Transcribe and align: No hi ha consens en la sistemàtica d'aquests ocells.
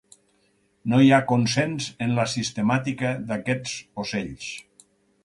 No 0.93 1.01
hi 1.03 1.11
ha 1.11 1.19
consens 1.31 1.89
en 2.05 2.15
la 2.19 2.25
sistemàtica 2.31 3.13
d'aquests 3.33 3.77
ocells. 4.05 4.49